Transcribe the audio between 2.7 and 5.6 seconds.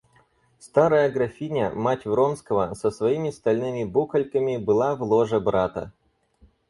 со своими стальными букольками, была в ложе